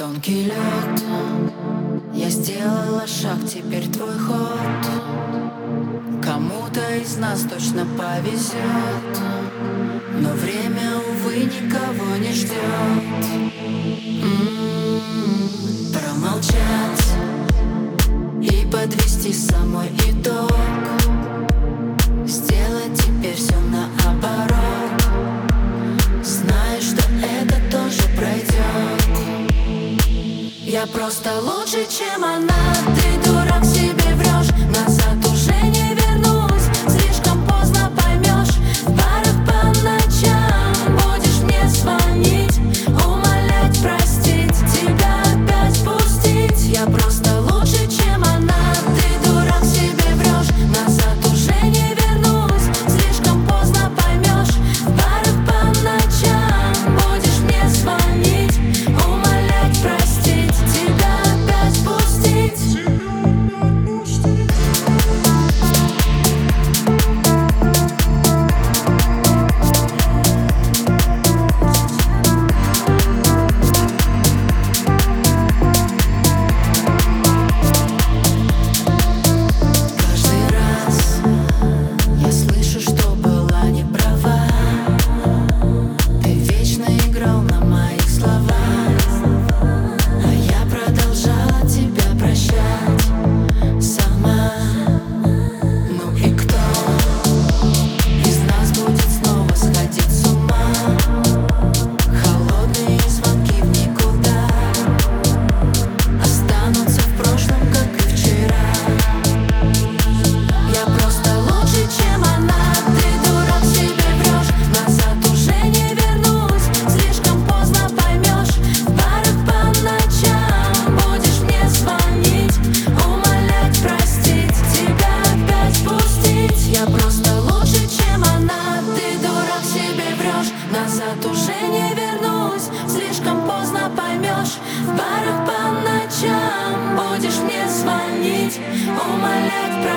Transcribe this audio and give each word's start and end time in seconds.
Тонкий 0.00 0.44
лед, 0.44 1.02
я 2.14 2.30
сделала 2.30 3.06
шаг, 3.06 3.36
теперь 3.46 3.86
твой 3.90 4.18
ход. 4.18 4.88
Кому-то 6.24 6.80
из 6.96 7.18
нас 7.18 7.42
точно 7.42 7.84
повезет, 7.98 9.20
но 10.14 10.30
время, 10.30 10.96
увы, 11.06 11.44
никого 11.44 12.16
не 12.16 12.32
ждет. 12.32 12.54
М-м-м. 14.22 14.70
Промолчать 15.92 17.12
и 18.40 18.66
подвести 18.72 19.34
самой 19.34 19.88
итог. 20.08 20.99
просто 30.92 31.40
лучше, 31.40 31.86
чем 31.88 32.24
она. 32.24 32.74
Ты 32.96 33.28
дурак 33.28 33.64
себе 33.64 34.14
врешь, 34.14 34.50
назад 34.74 35.29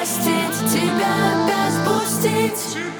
простить, 0.00 0.72
тебя 0.72 1.44
опять 1.44 1.84
пустить. 1.84 2.99